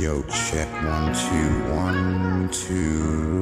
Yo, 0.00 0.22
check 0.22 0.68
one, 0.84 1.12
two, 1.14 1.50
one, 1.74 2.48
two. 2.50 3.40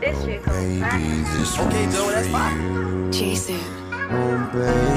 This 0.00 0.16
Oh, 0.16 0.26
shit 0.26 0.42
goes 0.44 0.80
back. 0.80 0.92
baby, 0.92 1.22
this 1.36 1.58
Okay, 1.58 1.82
one's 1.84 1.94
Joe, 1.94 2.10
that's 2.10 2.26
for 2.28 2.32
fine. 2.32 2.60
you. 2.62 3.10
Jason. 3.12 3.60
Oh, 4.10 4.50
baby, 4.52 4.91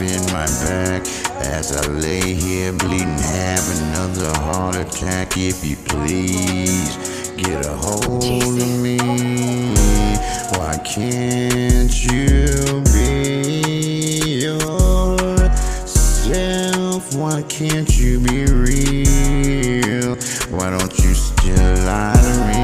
in 0.00 0.22
my 0.32 0.46
back 0.64 1.02
as 1.40 1.72
I 1.76 1.86
lay 1.88 2.34
here 2.34 2.72
bleeding. 2.72 3.06
Have 3.06 3.68
another 3.82 4.32
heart 4.40 4.76
attack 4.76 5.36
if 5.36 5.64
you 5.64 5.76
please. 5.76 6.96
Get 7.36 7.64
a 7.64 7.70
hold 7.70 8.24
of 8.24 8.80
me. 8.80 8.98
Why 10.56 10.78
can't 10.84 12.04
you 12.04 12.82
be 12.92 14.40
yourself? 14.42 15.54
Why 17.14 17.42
can't 17.42 17.98
you 17.98 18.20
be 18.20 18.44
real? 18.46 20.16
Why 20.50 20.70
don't 20.70 20.98
you 20.98 21.14
still 21.14 21.74
lie 21.84 22.14
to 22.22 22.46
me? 22.48 22.55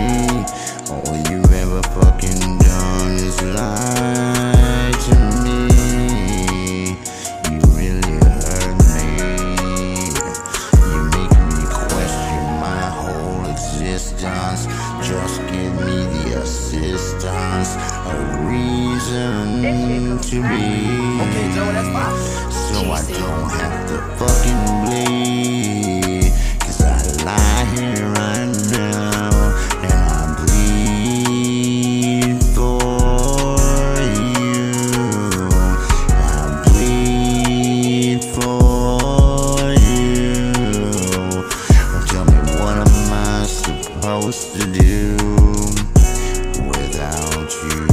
Existence. 14.23 14.67
Just 15.07 15.41
give 15.53 15.75
me 15.85 16.05
the 16.15 16.41
assistance, 16.43 17.75
a 18.07 18.47
reason 18.49 20.19
to 20.19 20.37
be. 20.49 20.65
Okay, 21.23 21.55
Joe, 21.55 21.73
that's 21.73 21.89
fine. 21.89 22.53
So 22.53 22.91
I 22.91 23.03
don't 23.09 23.51
have 23.51 23.89
to 23.89 23.99
fucking 24.19 24.85
bleed. 24.87 25.32
Supposed 44.33 44.61
to 44.61 44.81
do 44.81 45.17
without 46.69 47.51
you? 47.63 47.87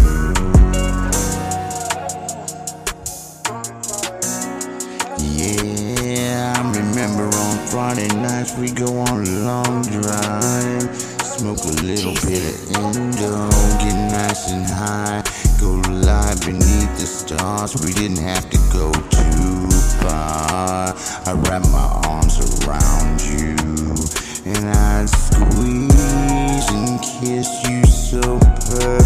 Yeah, 5.20 6.54
I 6.56 6.62
remember 6.78 7.26
on 7.26 7.58
Friday 7.68 8.08
nights 8.08 8.58
we 8.58 8.72
go 8.72 9.00
on 9.00 9.26
a 9.26 9.32
long 9.44 9.82
drive. 9.84 10.96
Smoke 11.24 11.64
a 11.66 11.84
little 11.84 12.14
bit 12.26 12.44
of 12.44 12.96
Indo, 12.96 13.50
get 13.80 13.96
nice 14.12 14.52
and 14.52 14.66
high. 14.66 15.24
Go 15.60 15.76
lie 15.90 16.36
beneath 16.46 16.98
the 17.00 17.06
stars, 17.06 17.76
we 17.86 17.94
didn't 17.94 18.24
have 18.24 18.50
to 18.50 18.58
go 18.72 18.92
too 18.92 19.70
far. 20.00 20.96
I 21.26 21.34
wrap 21.34 21.64
my 21.70 22.02
arms 22.08 22.40
around 22.66 23.20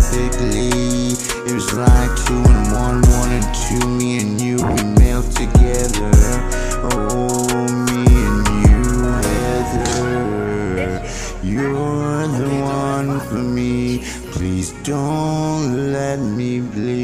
perfectly 0.04 1.14
It 1.48 1.54
was 1.54 1.74
like 1.74 2.12
two 2.26 2.34
and 2.36 2.72
one, 2.74 3.02
one 3.20 3.32
and 3.32 3.56
two. 3.56 3.88
Me 3.88 4.20
and 4.20 4.42
you, 4.42 4.58
we 4.58 4.84
melt 5.00 5.32
together. 5.32 6.12
Oh, 6.92 7.68
me 7.88 8.04
and 8.28 8.48
you, 8.64 8.84
Heather 9.28 9.94
You're 11.44 12.28
the 12.28 12.50
one 12.62 13.20
for 13.22 13.44
me. 13.58 14.00
Please 14.32 14.72
don't 14.84 15.92
let 15.92 16.20
me 16.20 16.60
bleed 16.60 17.03